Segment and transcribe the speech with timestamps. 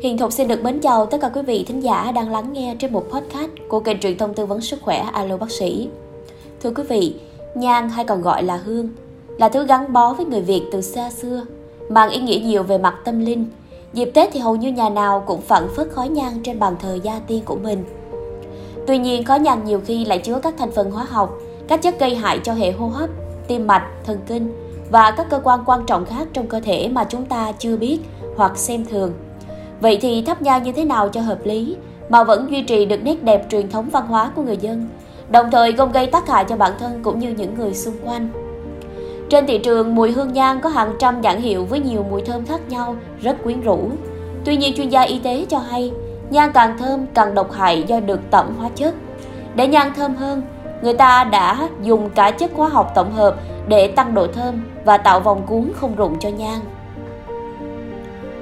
[0.00, 2.76] Hiền Thục xin được mến chào tất cả quý vị thính giả đang lắng nghe
[2.78, 5.88] trên một podcast của kênh truyền thông tư vấn sức khỏe Alo Bác sĩ.
[6.62, 7.14] Thưa quý vị,
[7.54, 8.88] nhang hay còn gọi là hương
[9.38, 11.42] là thứ gắn bó với người Việt từ xa xưa,
[11.88, 13.46] mang ý nghĩa nhiều về mặt tâm linh.
[13.92, 16.98] Dịp Tết thì hầu như nhà nào cũng phận phất khói nhang trên bàn thờ
[17.02, 17.84] gia tiên của mình.
[18.86, 22.00] Tuy nhiên, khói nhang nhiều khi lại chứa các thành phần hóa học, các chất
[22.00, 23.10] gây hại cho hệ hô hấp,
[23.48, 24.52] tim mạch, thần kinh
[24.90, 27.98] và các cơ quan quan trọng khác trong cơ thể mà chúng ta chưa biết
[28.36, 29.12] hoặc xem thường.
[29.80, 31.76] Vậy thì thắp nhang như thế nào cho hợp lý
[32.08, 34.88] mà vẫn duy trì được nét đẹp truyền thống văn hóa của người dân,
[35.30, 38.28] đồng thời không gây tác hại cho bản thân cũng như những người xung quanh.
[39.30, 42.46] Trên thị trường, mùi hương nhang có hàng trăm nhãn hiệu với nhiều mùi thơm
[42.46, 43.90] khác nhau, rất quyến rũ.
[44.44, 45.92] Tuy nhiên, chuyên gia y tế cho hay,
[46.30, 48.94] nhang càng thơm càng độc hại do được tẩm hóa chất.
[49.54, 50.42] Để nhang thơm hơn,
[50.82, 53.36] người ta đã dùng cả chất hóa học tổng hợp
[53.68, 56.60] để tăng độ thơm và tạo vòng cuốn không rụng cho nhang.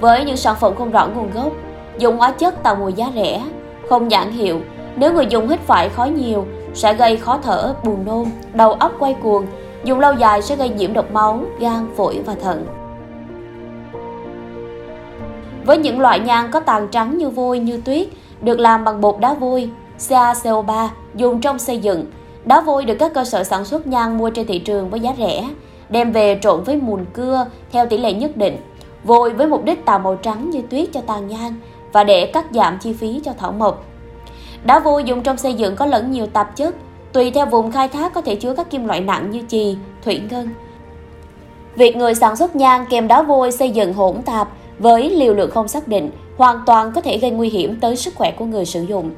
[0.00, 1.52] Với những sản phẩm không rõ nguồn gốc,
[1.98, 3.42] dùng hóa chất tạo mùi giá rẻ,
[3.88, 4.60] không nhãn hiệu,
[4.96, 8.92] nếu người dùng hít phải khói nhiều sẽ gây khó thở, buồn nôn, đầu óc
[8.98, 9.46] quay cuồng,
[9.84, 12.66] dùng lâu dài sẽ gây nhiễm độc máu, gan, phổi và thận.
[15.64, 18.08] Với những loại nhang có tàn trắng như vôi, như tuyết,
[18.40, 22.04] được làm bằng bột đá vôi, CaCO3 dùng trong xây dựng.
[22.44, 25.14] Đá vôi được các cơ sở sản xuất nhang mua trên thị trường với giá
[25.18, 25.48] rẻ,
[25.88, 28.56] đem về trộn với mùn cưa theo tỷ lệ nhất định
[29.06, 31.54] vôi với mục đích tạo màu trắng như tuyết cho tàn nhang
[31.92, 33.84] và để cắt giảm chi phí cho thảo mộc.
[34.64, 36.74] Đá vôi dùng trong xây dựng có lẫn nhiều tạp chất,
[37.12, 40.20] tùy theo vùng khai thác có thể chứa các kim loại nặng như chì, thủy
[40.30, 40.48] ngân.
[41.76, 44.48] Việc người sản xuất nhang kèm đá vôi xây dựng hỗn tạp
[44.78, 48.14] với liều lượng không xác định hoàn toàn có thể gây nguy hiểm tới sức
[48.14, 49.10] khỏe của người sử dụng.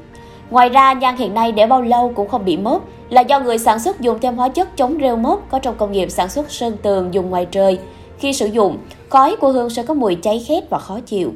[0.49, 3.57] Ngoài ra, nhang hiện nay để bao lâu cũng không bị mốc là do người
[3.57, 6.51] sản xuất dùng thêm hóa chất chống rêu mốc có trong công nghiệp sản xuất
[6.51, 7.79] sơn tường dùng ngoài trời.
[8.19, 8.77] Khi sử dụng,
[9.09, 11.33] khói của hương sẽ có mùi cháy khét và khó chịu.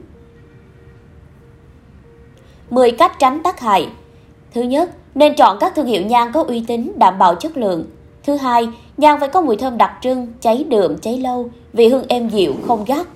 [2.70, 3.90] 10 cách tránh tác hại
[4.54, 7.86] Thứ nhất, nên chọn các thương hiệu nhang có uy tín, đảm bảo chất lượng.
[8.24, 12.08] Thứ hai, nhang phải có mùi thơm đặc trưng, cháy đượm, cháy lâu, vị hương
[12.08, 13.08] êm dịu, không gắt.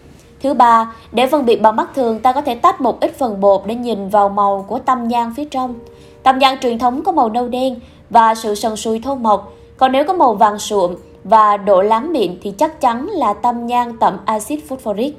[0.41, 3.39] Thứ ba, để phân biệt bằng mắt thường, ta có thể tách một ít phần
[3.39, 5.75] bột để nhìn vào màu của tâm nhang phía trong.
[6.23, 7.79] Tâm nhang truyền thống có màu nâu đen
[8.09, 10.95] và sự sần sùi thô mộc, còn nếu có màu vàng sụm
[11.29, 15.17] và độ láng mịn thì chắc chắn là tâm nhang tẩm axit phosphoric.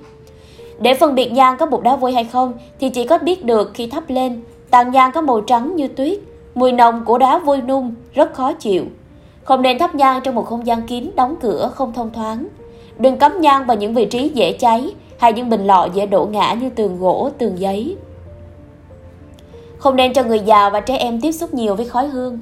[0.79, 3.71] Để phân biệt nhang có bột đá vôi hay không thì chỉ có biết được
[3.75, 4.43] khi thắp lên.
[4.71, 6.19] Tàn nhang có màu trắng như tuyết,
[6.55, 8.85] mùi nồng của đá vôi nung rất khó chịu.
[9.45, 12.47] Không nên thắp nhang trong một không gian kín đóng cửa không thông thoáng.
[12.99, 16.27] Đừng cắm nhang vào những vị trí dễ cháy hay những bình lọ dễ đổ
[16.27, 17.97] ngã như tường gỗ, tường giấy.
[19.79, 22.39] Không nên cho người già và trẻ em tiếp xúc nhiều với khói hương.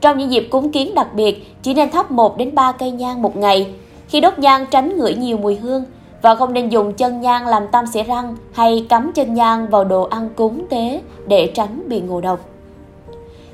[0.00, 3.22] Trong những dịp cúng kiến đặc biệt, chỉ nên thắp 1 đến 3 cây nhang
[3.22, 3.74] một ngày.
[4.08, 5.84] Khi đốt nhang tránh ngửi nhiều mùi hương
[6.22, 9.84] và không nên dùng chân nhang làm tam xỉa răng hay cắm chân nhang vào
[9.84, 12.40] đồ ăn cúng tế để tránh bị ngộ độc.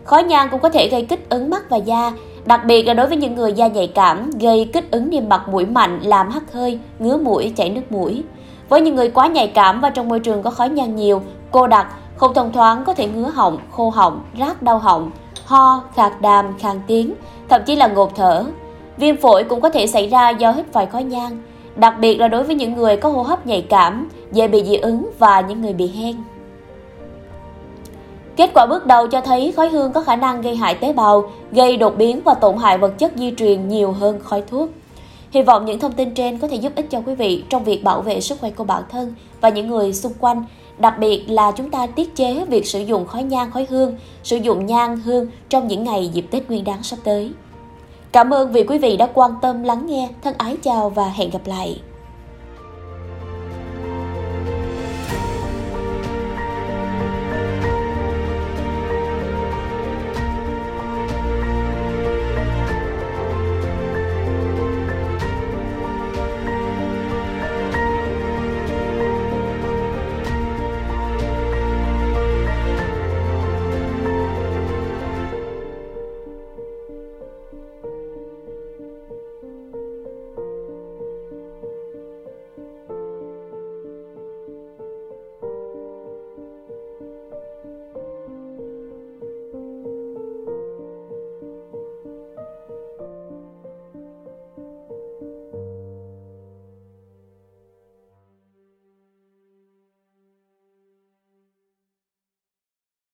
[0.04, 2.12] Khói nhang cũng có thể gây kích ứng mắt và da,
[2.44, 5.48] đặc biệt là đối với những người da nhạy cảm, gây kích ứng niêm mạc
[5.48, 8.22] mũi mạnh, làm hắt hơi, ngứa mũi, chảy nước mũi.
[8.68, 11.66] Với những người quá nhạy cảm và trong môi trường có khói nhang nhiều, cô
[11.66, 11.86] đặc,
[12.16, 15.10] không thông thoáng có thể ngứa họng, khô họng, rát đau họng,
[15.46, 17.14] ho, khạc đàm, khàn tiếng,
[17.48, 18.44] thậm chí là ngột thở.
[18.96, 21.42] Viêm phổi cũng có thể xảy ra do hít phải khói nhang,
[21.76, 24.76] đặc biệt là đối với những người có hô hấp nhạy cảm, dễ bị dị
[24.76, 26.16] ứng và những người bị hen.
[28.36, 31.30] Kết quả bước đầu cho thấy khói hương có khả năng gây hại tế bào,
[31.52, 34.70] gây đột biến và tổn hại vật chất di truyền nhiều hơn khói thuốc.
[35.30, 37.84] Hy vọng những thông tin trên có thể giúp ích cho quý vị trong việc
[37.84, 40.44] bảo vệ sức khỏe của bản thân và những người xung quanh
[40.78, 44.36] Đặc biệt là chúng ta tiết chế việc sử dụng khói nhang khói hương, sử
[44.36, 47.32] dụng nhang hương trong những ngày dịp Tết Nguyên đán sắp tới.
[48.12, 50.08] Cảm ơn vì quý vị đã quan tâm lắng nghe.
[50.22, 51.80] Thân ái chào và hẹn gặp lại.